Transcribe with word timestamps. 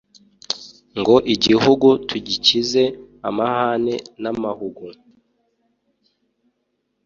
Ngo 0.99 1.15
igihugu 1.33 1.87
tugikize 2.07 2.83
amahane 3.27 3.95
n'amahugu 4.21 4.85